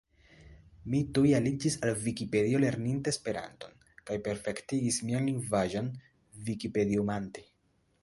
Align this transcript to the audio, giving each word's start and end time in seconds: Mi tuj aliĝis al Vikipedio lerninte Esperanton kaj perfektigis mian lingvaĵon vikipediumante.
Mi 0.93 1.01
tuj 1.17 1.33
aliĝis 1.39 1.77
al 1.87 1.93
Vikipedio 2.05 2.63
lerninte 2.65 3.13
Esperanton 3.17 3.77
kaj 4.09 4.21
perfektigis 4.31 5.01
mian 5.11 5.31
lingvaĵon 5.33 5.97
vikipediumante. 6.51 7.51